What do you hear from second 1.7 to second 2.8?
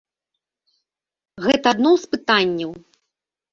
адно з пытанняў.